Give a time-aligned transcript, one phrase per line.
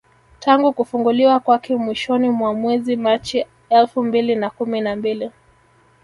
[0.39, 5.31] Tangu kufunguliwa kwake mwishoni mwa mwezi Machi elfu mbili na kumi na mbili